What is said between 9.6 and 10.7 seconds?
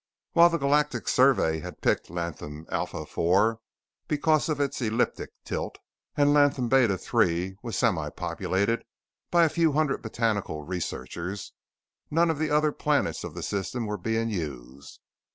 hundred botanical